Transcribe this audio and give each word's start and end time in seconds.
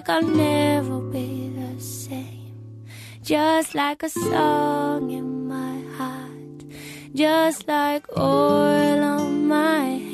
like 0.00 0.08
I'll 0.08 0.22
never 0.22 0.98
be 0.98 1.50
the 1.50 1.78
same. 1.78 2.86
Just 3.22 3.74
like 3.74 4.02
a 4.02 4.08
song 4.08 5.10
in 5.10 5.46
my 5.46 5.78
heart, 5.98 6.64
just 7.14 7.68
like 7.68 8.06
oil 8.16 9.02
on 9.02 9.46
my 9.46 9.84
head 9.84 10.09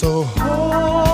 So. 0.00 0.22
hold 0.22 1.09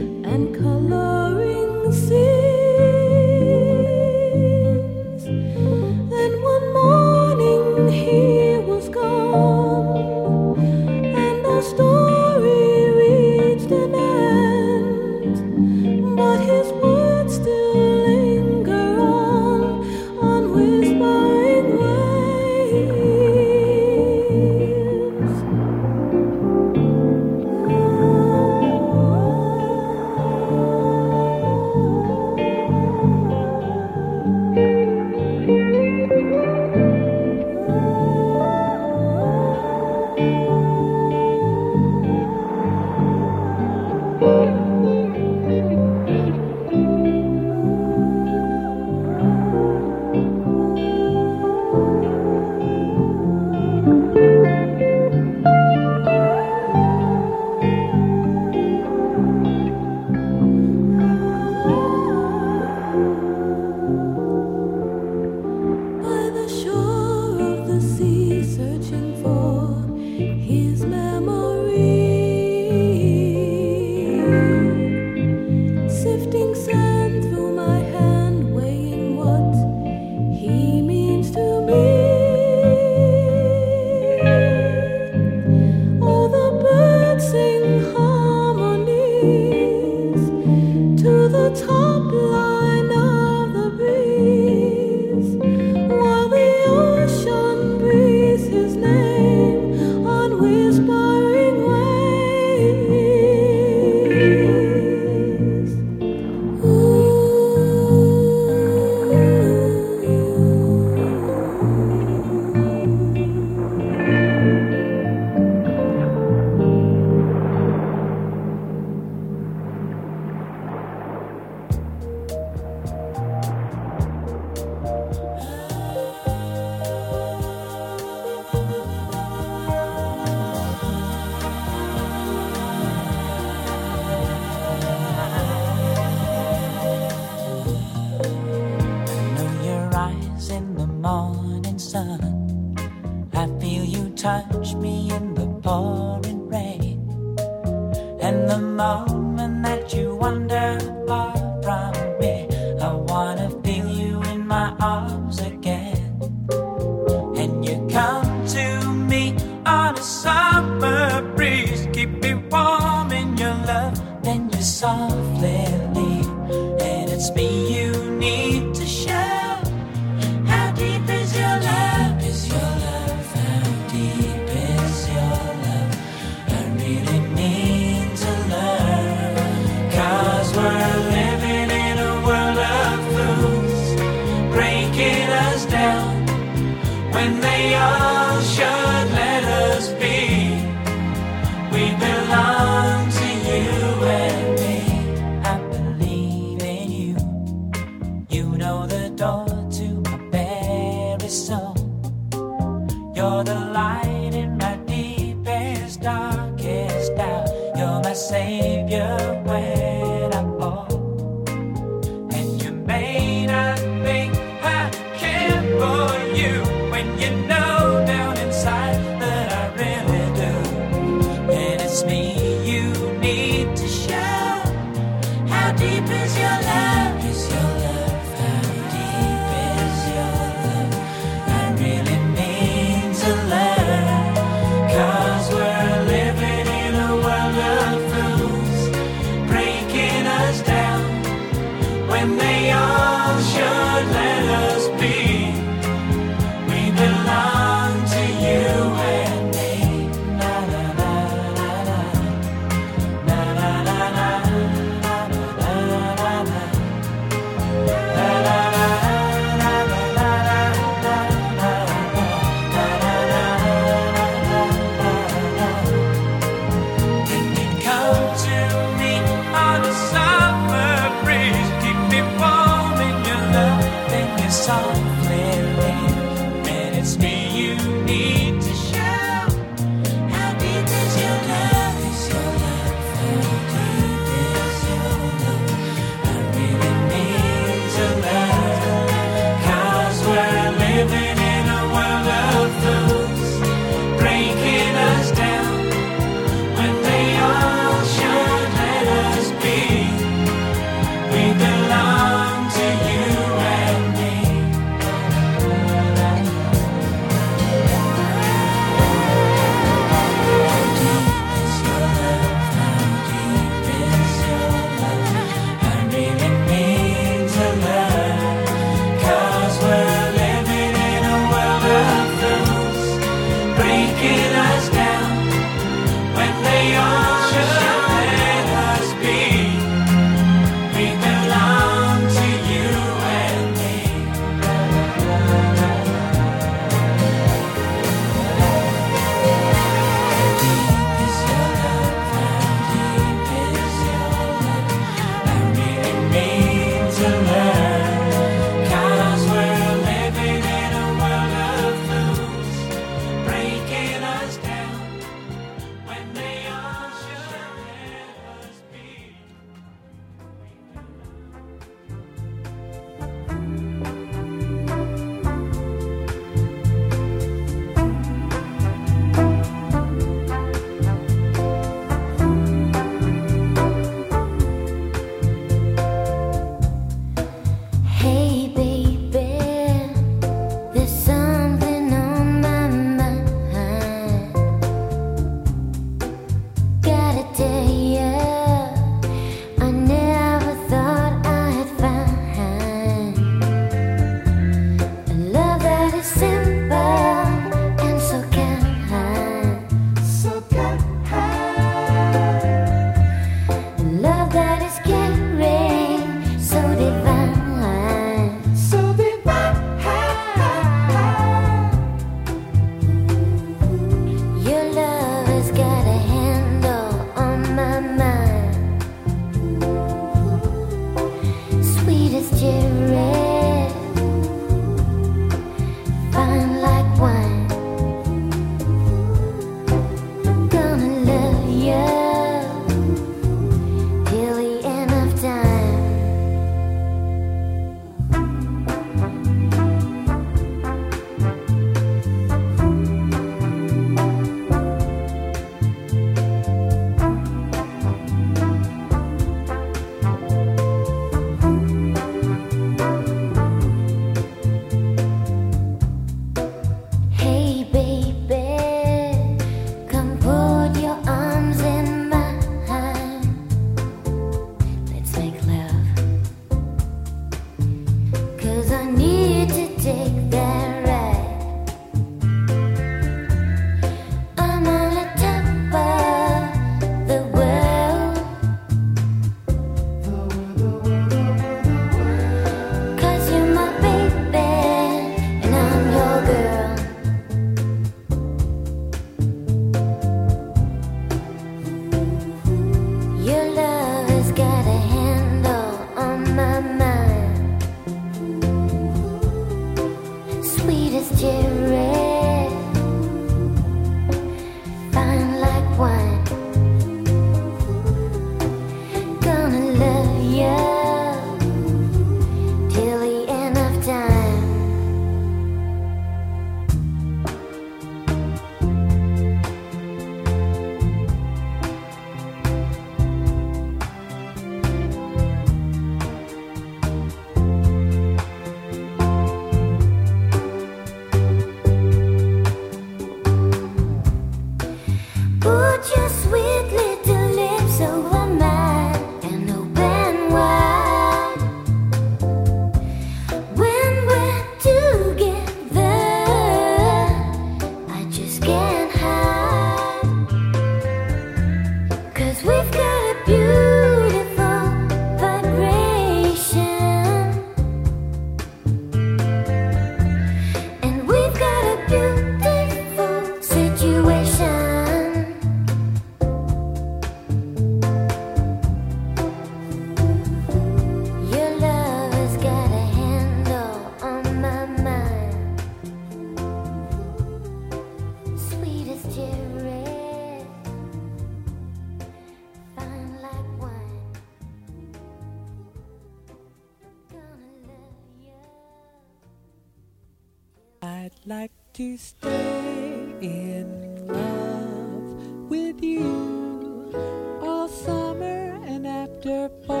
wonder. 599.51 600.00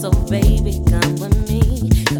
So 0.00 0.10
baby, 0.30 0.80
come 0.88 1.16
with 1.16 1.50
me. 1.50 2.19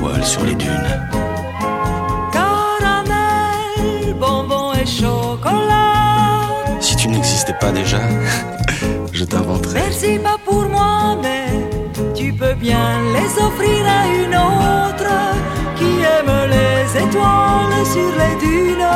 Étoiles 0.00 0.24
sur 0.24 0.44
les 0.44 0.54
dunes. 0.54 1.10
Caramel, 2.32 4.14
bonbon 4.18 4.72
et 4.72 4.86
chocolat. 4.86 6.48
Si 6.80 6.96
tu 6.96 7.08
n'existais 7.08 7.54
pas 7.60 7.70
déjà, 7.72 8.00
je 9.12 9.24
t'inventerais. 9.24 9.80
Merci 9.80 10.18
pas 10.18 10.38
pour 10.44 10.64
moi, 10.68 11.16
mais 11.22 11.46
tu 12.14 12.32
peux 12.32 12.54
bien 12.54 13.00
les 13.14 13.42
offrir 13.42 13.84
à 13.86 14.06
une 14.22 14.34
autre 14.34 15.12
qui 15.76 15.90
aime 16.14 16.32
les 16.56 17.02
étoiles 17.04 17.86
sur 17.94 18.10
les 18.20 18.36
dunes. 18.46 18.86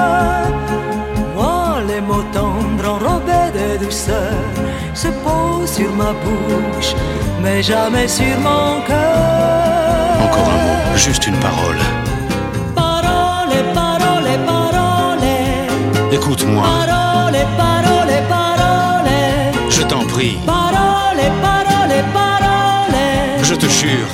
Les 1.95 2.01
mots 2.01 2.24
tendres 2.32 2.88
enrobés 2.88 3.51
de 3.55 3.84
douceur 3.84 4.34
se 4.95 5.07
posent 5.22 5.74
sur 5.74 5.92
ma 5.92 6.12
bouche, 6.24 6.92
mais 7.40 7.62
jamais 7.62 8.09
sur 8.09 8.36
mon 8.40 8.80
cœur. 8.80 10.16
Encore 10.24 10.49
un 10.55 10.61
mot, 10.64 10.97
juste 10.97 11.24
une 11.28 11.36
parole. 11.36 11.78
Parole, 12.74 13.55
parole, 13.74 14.30
parole. 14.45 15.28
Écoute-moi, 16.11 16.64
Parole, 16.64 17.38
parole, 17.62 18.14
parole. 18.28 19.70
je 19.70 19.82
t'en 19.82 20.05
prie, 20.05 20.38
Parole, 20.45 21.22
parole, 21.47 21.97
parole. 22.12 23.45
je 23.45 23.55
te 23.55 23.66
jure. 23.66 24.09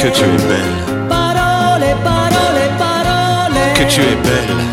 Que 0.00 0.08
tu 0.10 0.24
es 0.24 0.42
belle, 0.48 1.08
Parole, 1.08 1.94
parole, 2.02 2.64
parole. 2.78 3.72
que 3.74 3.84
tu 3.84 4.00
es 4.00 4.16
belle, 4.24 4.69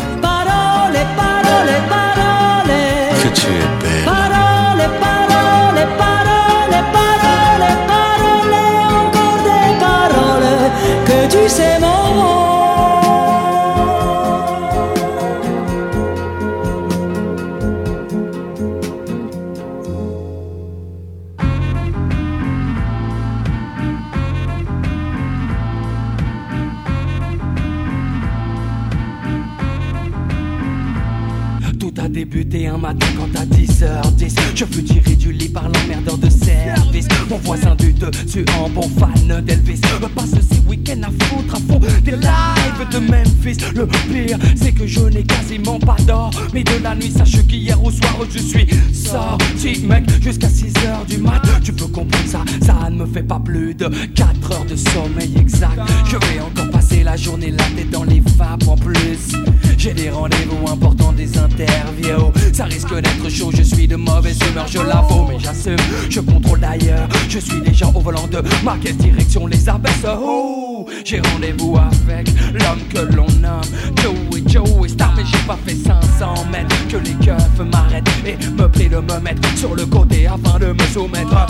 Je 34.58 34.64
fus 34.64 34.82
tiré 34.82 35.14
du 35.14 35.30
lit 35.30 35.50
par 35.50 35.68
l'emmerdeur 35.68 36.18
de 36.18 36.28
service. 36.28 37.06
Mon 37.30 37.36
voisin 37.38 37.76
du 37.76 37.92
dessus 37.92 38.44
en 38.58 38.68
bon 38.68 38.88
fan 38.98 39.40
d'Elvis. 39.44 39.80
Passe 40.16 40.30
ces 40.50 40.58
week-ends 40.66 41.00
à 41.04 41.24
foutre 41.24 41.54
à 41.54 41.60
des 42.04 42.12
lives 42.12 42.88
de 42.90 42.98
Memphis. 42.98 43.58
Le 43.74 43.86
pire 43.86 44.38
c'est 44.56 44.72
que 44.72 44.86
je 44.86 45.00
n'ai 45.00 45.22
quasiment 45.22 45.78
pas 45.78 45.96
d'or. 46.06 46.30
Mais 46.52 46.64
de 46.64 46.82
la 46.82 46.94
nuit 46.94 47.10
sache 47.10 47.46
qu'hier 47.46 47.82
au 47.82 47.90
soir 47.90 48.16
je 48.30 48.38
suis 48.38 48.66
sorti 48.92 49.84
mec 49.86 50.04
Jusqu'à 50.22 50.48
6h 50.48 51.06
du 51.08 51.18
mat. 51.18 51.42
Tu 51.62 51.72
peux 51.72 51.86
comprendre 51.86 52.26
ça, 52.26 52.42
ça 52.62 52.90
ne 52.90 52.96
me 52.96 53.06
fait 53.06 53.22
pas 53.22 53.40
plus 53.40 53.74
de 53.74 53.86
4 54.14 54.52
heures 54.52 54.64
de 54.64 54.76
sommeil 54.76 55.32
exact. 55.38 55.80
Je 56.04 56.16
vais 56.16 56.40
encore 56.40 56.70
passer 56.70 57.02
la 57.02 57.16
journée 57.16 57.50
la 57.50 57.64
tête 57.76 57.90
dans 57.90 58.04
les 58.04 58.20
vapes. 58.20 58.66
En 58.66 58.76
plus 58.76 59.32
J'ai 59.76 59.94
des 59.94 60.10
rendez-vous 60.10 60.68
importants, 60.70 61.12
des 61.12 61.38
interviews. 61.38 62.32
Ça 62.52 62.64
risque 62.64 62.94
d'être 62.94 63.28
chaud, 63.28 63.50
je 63.54 63.62
suis 63.62 63.86
de 63.86 63.96
mauvaise 63.96 64.38
humeur, 64.50 64.66
je 64.66 64.78
l'avoue 64.78 65.26
Mais 65.28 65.38
j'assume, 65.38 65.76
je 66.08 66.20
contrôle 66.20 66.60
d'ailleurs 66.60 67.08
Je 67.28 67.38
suis 67.38 67.60
déjà 67.60 67.86
au 67.86 68.00
volant 68.00 68.26
de 68.26 68.42
ma 68.64 68.76
direction 68.76 69.46
les 69.46 69.68
abaisse 69.68 70.04
Oh 70.06 70.67
rendez-vous, 70.78 70.86
j'ai 71.04 71.20
rendez-vous 71.20 71.76
avec 71.76 72.28
l'homme 72.52 72.80
que 72.88 73.14
l'on 73.14 73.26
nomme 73.40 73.60
Joe 73.96 74.14
et 74.36 74.48
Joe 74.48 74.86
et 74.86 74.88
Star, 74.88 75.12
mais 75.16 75.24
j'ai 75.24 75.46
pas 75.46 75.58
fait 75.66 75.74
500 75.74 76.46
mètres. 76.50 76.76
Que 76.88 76.96
les 76.96 77.14
keufs 77.14 77.66
m'arrêtent 77.70 78.08
et 78.24 78.36
me 78.52 78.68
prient 78.68 78.88
de 78.88 78.96
me 78.96 79.20
mettre 79.20 79.56
sur 79.56 79.74
le 79.74 79.86
côté 79.86 80.26
afin 80.26 80.58
de 80.58 80.72
me 80.72 80.86
soumettre 80.92 81.34
à 81.34 81.46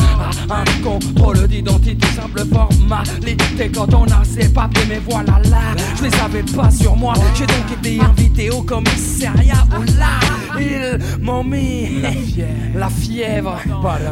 un 0.50 0.82
contrôle 0.82 1.46
d'identité, 1.46 2.06
simple 2.08 2.44
formalité. 2.52 3.70
Quand 3.72 3.92
on 3.94 4.04
a 4.04 4.24
ses 4.24 4.48
papiers, 4.48 4.84
mais 4.88 5.00
voilà 5.08 5.40
là, 5.50 5.60
je 5.96 6.04
les 6.04 6.14
avais 6.20 6.42
pas 6.42 6.70
sur 6.70 6.96
moi, 6.96 7.14
j'ai 7.34 7.46
donc 7.46 7.78
été 7.78 8.00
invité 8.00 8.50
au 8.50 8.62
commissariat 8.62 9.64
où 9.78 9.82
là, 9.98 10.58
ils 10.58 11.22
m'ont 11.22 11.44
mis 11.44 12.02
la 12.74 12.88
fièvre, 12.88 13.56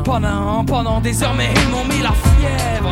pendant, 0.04 0.64
pendant 0.64 1.00
des 1.00 1.22
heures, 1.22 1.34
mais 1.36 1.50
ils 1.54 1.70
m'ont 1.70 1.84
mis 1.84 2.02
la 2.02 2.12
fièvre 2.12 2.90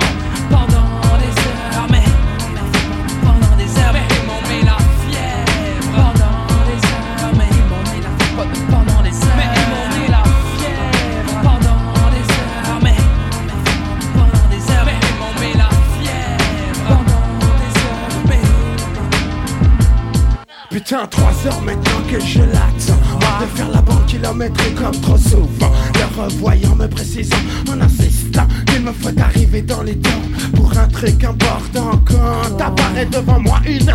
Putain, 20.84 21.06
trois 21.06 21.32
heures 21.46 21.62
maintenant 21.62 22.02
que 22.10 22.20
je 22.20 22.40
l'attends. 22.40 23.40
De 23.40 23.46
faire 23.56 23.70
la 23.70 23.80
bande 23.80 24.04
kilométrique 24.04 24.74
comme 24.74 25.00
trop 25.00 25.16
souvent. 25.16 25.72
Le 25.94 26.22
revoyant 26.22 26.76
me 26.76 26.86
précisant 26.86 27.38
en 27.70 27.80
insistant 27.80 28.46
Qu'il 28.66 28.82
me 28.82 28.92
faut 28.92 29.18
arriver 29.18 29.62
dans 29.62 29.82
les 29.82 29.96
temps 29.96 30.10
Pour 30.54 30.76
un 30.76 30.86
truc 30.88 31.24
important. 31.24 32.02
Quand 32.06 32.60
apparaît 32.60 33.06
devant 33.06 33.40
moi 33.40 33.60
une 33.66 33.90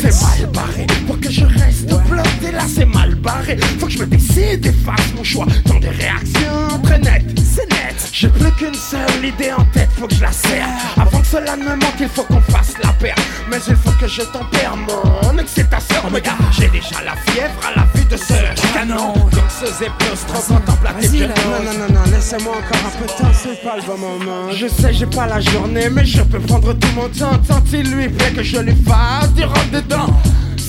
C'est 0.00 0.22
mal 0.22 0.50
barré. 0.52 0.86
Pour 1.08 1.18
que 1.18 1.28
je 1.28 1.44
reste 1.44 1.88
bloqué 1.88 2.52
là 2.52 2.62
c'est 2.72 2.86
mal 2.86 3.16
barré. 3.16 3.56
Faut 3.80 3.86
que 3.86 3.92
je 3.92 3.98
me 3.98 4.06
décide 4.06 4.64
et 4.64 4.72
fasse 4.72 5.12
mon 5.16 5.24
choix. 5.24 5.46
Dans 5.66 5.80
des 5.80 5.88
réactions 5.88 6.80
très 6.84 7.00
nettes 7.00 7.36
C'est 7.42 7.68
J'ai 8.12 8.28
plus 8.28 8.50
qu'une 8.52 8.74
seule 8.74 9.24
idée 9.24 9.52
en 9.52 9.64
tête 9.66 9.88
Faut 9.98 10.06
que 10.06 10.14
je 10.14 10.22
la 10.22 10.32
serre. 10.32 10.66
Avant 10.96 11.20
que 11.20 11.26
cela 11.26 11.56
ne 11.56 11.64
me 11.64 11.76
manque 11.76 12.00
il 12.00 12.08
faut 12.08 12.24
qu'on 12.24 12.40
fasse 12.40 12.74
la 12.82 12.92
paire. 12.92 13.14
Mais 13.50 13.58
il 13.68 13.76
faut 13.76 13.92
que 14.00 14.08
je 14.08 14.22
tempère 14.22 14.76
mon 14.76 15.38
excitation. 15.38 15.96
Oh 16.06 16.10
my 16.10 16.20
j'ai 16.52 16.68
déjà 16.68 17.02
la 17.04 17.16
fièvre 17.32 17.54
à 17.66 17.78
la 17.78 17.86
vue 17.94 18.04
de 18.04 18.16
ce 18.16 18.34
canon. 18.72 19.14
Danseuse 19.30 19.82
et 19.82 19.90
plus 19.98 20.26
trop 20.26 20.54
contemplative 20.54 21.32
Non, 21.44 21.64
non, 21.64 21.78
non, 21.78 21.94
non, 21.94 22.10
laissez-moi 22.12 22.52
encore 22.56 22.86
un 22.86 22.98
peu 22.98 23.04
de 23.04 23.18
temps, 23.18 23.32
c'est 23.32 23.62
pas 23.62 23.76
le 23.76 23.82
bon 23.82 23.98
moment. 23.98 24.50
Je 24.52 24.66
sais, 24.66 24.92
j'ai 24.92 25.06
pas 25.06 25.26
la 25.26 25.40
journée, 25.40 25.88
mais 25.90 26.04
je 26.04 26.22
peux 26.22 26.40
prendre 26.40 26.72
tout 26.74 26.88
mon 26.94 27.08
temps. 27.08 27.38
Tant 27.46 27.62
il 27.72 27.90
lui 27.90 28.08
plaît 28.08 28.32
que 28.32 28.42
je 28.42 28.58
lui 28.58 28.74
fasse 28.84 29.32
du 29.34 29.44
rentre 29.44 29.70
dedans 29.72 30.08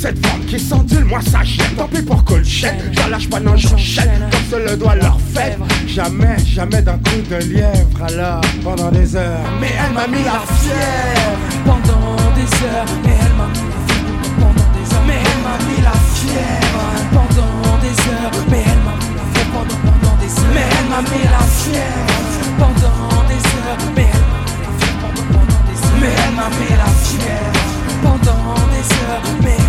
cette 0.04 0.26
forme 0.26 0.44
qui 0.44 0.60
s'endule, 0.60 1.06
moi 1.06 1.22
ça 1.22 1.44
jette. 1.44 1.78
Tant 1.78 1.88
pis 1.88 2.02
pour 2.02 2.22
chaîne, 2.44 2.76
j'en 2.92 3.08
lâche 3.08 3.30
pas, 3.30 3.40
non 3.40 3.56
j'enchaîne. 3.56 4.28
Comme 4.32 4.60
se 4.60 4.70
le 4.70 4.76
doit 4.76 4.96
leur 4.96 5.18
faire 5.34 5.58
Jamais, 5.88 6.36
jamais 6.46 6.82
d'un 6.82 6.98
coup 6.98 7.22
de 7.30 7.38
lièvre. 7.38 8.04
Alors, 8.06 8.42
pendant 8.66 8.92
des 8.92 9.16
heures. 9.16 9.40
Mais 9.62 9.72
elle 9.80 9.94
m'a 9.94 10.06
mis 10.08 10.24
la 10.26 10.42
fièvre. 10.60 11.40
Pendant 11.64 12.16
des 12.36 12.52
heures, 12.66 12.86
mais 13.06 13.16
elle 13.24 13.36
m'a 13.40 13.48
mis 13.48 13.64
la 13.72 13.80
fièvre. 13.88 14.28
Pendant 14.42 14.70
des 14.76 14.94
heures, 14.94 15.06
mais 15.08 15.20
elle 15.24 15.42
m'a 15.48 15.56
mis 15.64 15.82
la 15.88 15.96
fièvre. 16.20 16.84
Pendant 17.16 17.78
des 17.80 17.96
heures, 18.12 18.44
mais 18.52 18.64
elle 18.68 18.82
m'a 18.84 19.00
mis 19.00 19.08
la 19.08 19.08
fièvre. 19.08 19.48
Pendant, 19.56 19.80
pendant 19.88 20.16
des 20.20 20.34
heures, 20.34 20.52
mais 20.54 20.68
elle 20.68 20.90
m'a 20.92 21.02
mis 21.02 21.24
la 21.24 21.48
fièvre. 21.64 22.52
Pendant 22.60 23.24
des 23.30 23.48
heures, 23.56 23.80
mais 23.96 24.08
elle 24.12 24.28
m'a 24.28 24.44
mis 24.44 24.64
la 24.64 24.68
fièvre. 24.84 25.00
Pendant, 25.00 25.26
pendant 25.32 25.64
des 25.64 25.80
heures, 25.80 26.00
mais 26.02 26.12
elle 26.12 26.36
m'a 26.36 26.50
mis 26.60 26.76
la 26.76 26.92
fièvre. 27.08 27.64
Pendant 28.04 28.54
des 28.68 28.88
heures, 29.00 29.24
mais 29.42 29.63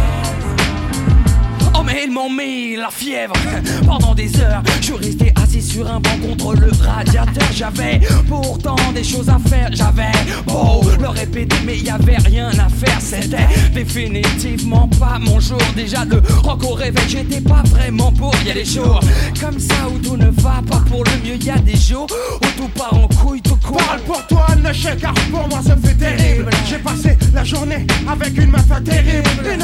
ils 2.03 2.11
m'ont 2.11 2.31
mis 2.31 2.77
la 2.77 2.91
fièvre. 2.91 3.35
Pendant 3.87 4.15
des 4.15 4.41
heures 4.41 4.63
Je 4.81 4.85
suis 4.85 4.95
resté 4.95 5.33
assis 5.43 5.63
sur 5.63 5.87
un 5.91 6.01
banc 6.01 6.19
contre 6.27 6.55
le 6.55 6.71
radiateur. 6.81 7.49
J'avais 7.55 8.01
pourtant 8.29 8.77
des 8.95 9.05
choses 9.05 9.29
à 9.29 9.39
faire. 9.49 9.71
J'avais 9.73 10.13
beau 10.47 10.83
le 11.01 11.09
répéter 11.09 11.57
mais 11.65 11.79
y 11.79 11.91
avait 11.91 12.17
rien 12.17 12.49
à 12.49 12.69
faire. 12.69 13.01
C'était 13.01 13.47
définitivement 13.73 14.89
pas 14.99 15.19
mon 15.19 15.41
jour. 15.41 15.61
Déjà 15.77 16.05
le 16.05 16.23
rock 16.43 16.65
au 16.65 16.75
réveil 16.75 17.05
j'étais 17.09 17.41
pas 17.41 17.63
vraiment 17.67 18.13
pour. 18.13 18.35
Y 18.45 18.51
a 18.51 18.55
des 18.55 18.65
jours 18.65 19.01
comme 19.41 19.59
ça 19.59 19.89
où 19.89 19.99
tout 19.99 20.17
ne 20.17 20.31
va 20.41 20.63
pas 20.69 20.83
pour 20.91 21.05
le 21.05 21.13
mieux. 21.25 21.37
Y 21.37 21.51
a 21.51 21.59
des 21.59 21.77
jours 21.77 22.07
où 22.43 22.47
tout 22.61 22.69
part 22.69 22.95
en 22.95 23.09
couille 23.09 23.43
tout 23.43 23.57
court. 23.57 23.77
Parle 23.77 24.01
pour 24.01 24.27
toi 24.27 24.47
ne 24.57 25.01
car 25.01 25.15
pour 25.31 25.49
moi 25.49 25.61
ça 25.63 25.77
fait 25.77 25.95
terrible. 25.95 26.51
J'ai 26.69 26.79
passé 26.79 27.17
la 27.33 27.45
journée 27.45 27.87
avec 28.09 28.37
une 28.39 28.51
meuf 28.51 28.67
terrible. 28.85 29.29
Une 29.45 29.63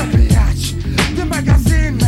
de 1.15 1.23
magazine 1.25 1.99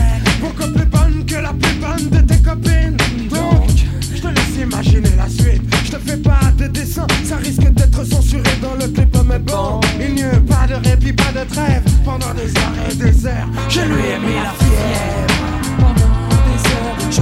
Beaucoup 0.42 0.72
plus 0.72 0.86
bonne 0.86 1.24
que 1.24 1.36
la 1.36 1.52
plus 1.52 1.74
bonne 1.76 2.10
de 2.10 2.20
tes 2.26 2.42
copines. 2.42 2.96
Donc, 3.30 3.70
je 4.12 4.20
te 4.20 4.26
laisse 4.26 4.56
imaginer 4.60 5.10
la 5.16 5.28
suite. 5.28 5.62
Je 5.84 5.92
te 5.92 5.98
fais 5.98 6.16
pas 6.16 6.50
de 6.58 6.66
dessin, 6.66 7.06
ça 7.24 7.36
risque 7.36 7.70
d'être 7.70 8.04
censuré 8.04 8.50
dans 8.60 8.74
le 8.74 8.90
clip 8.90 9.16
Mais 9.28 9.38
bon, 9.38 9.80
il 10.00 10.14
n'y 10.16 10.24
a 10.24 10.40
pas 10.40 10.66
de 10.66 10.74
répit, 10.88 11.12
pas 11.12 11.30
de 11.30 11.48
trêve. 11.48 11.84
Pendant 12.04 12.34
des 12.34 12.50
heures 12.58 12.90
et 12.90 12.94
des 12.96 13.26
heures, 13.26 13.48
je 13.68 13.80
lui 13.82 14.02
ai 14.02 14.18
mis 14.18 14.34
la 14.34 14.52
fièvre. 14.58 15.78
Pendant 15.78 16.28
des 16.48 16.70
heures, 16.72 17.12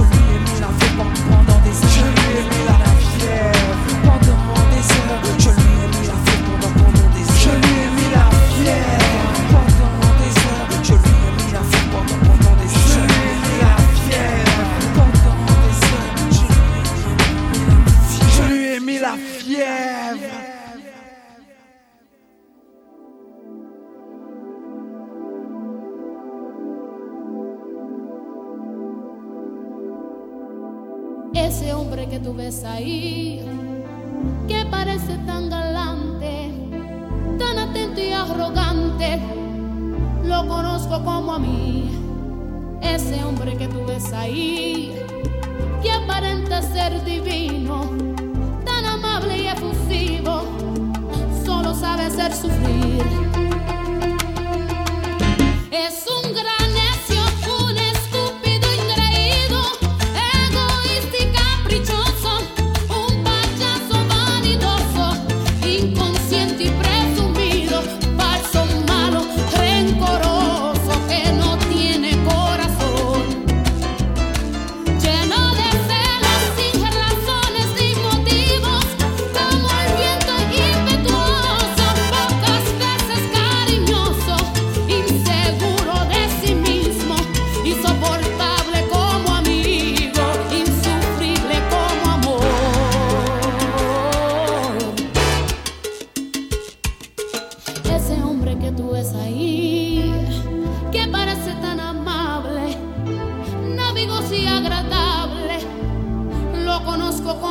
Ese 31.33 31.73
hombre 31.73 32.07
que 32.07 32.19
tú 32.19 32.33
ves 32.33 32.63
ahí, 32.63 33.41
que 34.47 34.65
parece 34.71 35.17
tan 35.25 35.49
galante, 35.49 36.49
tan 37.37 37.59
atento 37.59 37.99
y 37.99 38.13
arrogante, 38.13 39.19
lo 40.23 40.47
conozco 40.47 41.03
como 41.03 41.33
a 41.33 41.39
mí. 41.39 41.91
Ese 42.81 43.21
hombre 43.25 43.57
que 43.57 43.67
tú 43.67 43.85
ves 43.85 44.13
ahí, 44.13 44.95
que 45.83 45.91
aparenta 45.91 46.61
ser 46.61 47.03
divino, 47.03 48.10
amable 49.11 49.37
y 49.43 49.47
efusivo, 49.47 50.43
solo 51.45 51.73
sabe 51.75 52.03
hacer 52.03 52.33
sufrir. 52.33 53.03
Es 55.71 56.05
un 56.07 56.33
gran 56.33 56.60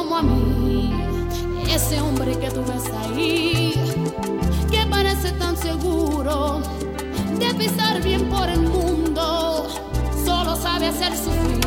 como 0.01 0.17
a 0.17 0.23
mí. 0.23 0.91
Ese 1.69 2.01
hombre 2.01 2.33
que 2.39 2.51
tú 2.51 2.63
ves 2.65 2.87
ahí, 3.03 3.75
que 4.71 4.87
parece 4.87 5.31
tan 5.33 5.55
seguro 5.59 6.63
de 7.39 7.53
pisar 7.55 8.03
bien 8.03 8.27
por 8.31 8.49
el 8.49 8.63
mundo, 8.63 9.67
solo 10.25 10.57
sabe 10.57 10.87
hacer 10.87 11.15
sufrir. 11.15 11.61